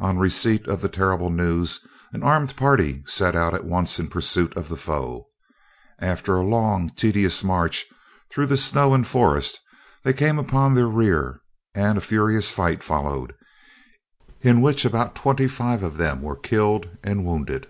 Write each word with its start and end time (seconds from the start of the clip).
On 0.00 0.18
receipt 0.18 0.66
of 0.66 0.80
the 0.80 0.88
terrible 0.88 1.30
news, 1.30 1.86
an 2.12 2.24
armed 2.24 2.56
party 2.56 3.04
set 3.06 3.36
out 3.36 3.54
at 3.54 3.64
once 3.64 4.00
in 4.00 4.08
pursuit 4.08 4.56
of 4.56 4.68
the 4.68 4.76
foe. 4.76 5.28
After 6.00 6.34
a 6.34 6.42
long 6.42 6.90
tedious 6.90 7.44
march 7.44 7.84
through 8.28 8.46
the 8.46 8.56
snow 8.56 8.92
and 8.92 9.06
forest, 9.06 9.60
they 10.02 10.12
came 10.12 10.36
upon 10.36 10.74
their 10.74 10.88
rear, 10.88 11.42
and 11.76 11.96
a 11.96 12.00
furious 12.00 12.50
fight 12.50 12.82
followed, 12.82 13.34
in 14.40 14.62
which 14.62 14.84
about 14.84 15.14
twenty 15.14 15.46
five 15.46 15.84
of 15.84 15.96
them 15.96 16.22
were 16.22 16.34
killed 16.34 16.88
and 17.04 17.24
wounded. 17.24 17.68